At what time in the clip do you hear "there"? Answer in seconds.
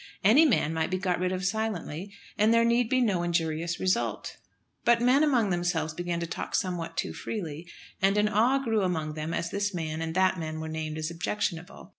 2.51-2.65